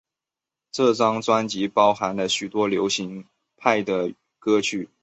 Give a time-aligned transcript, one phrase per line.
[0.71, 3.23] 这张专辑包含了许多音乐流
[3.57, 4.89] 派的歌曲。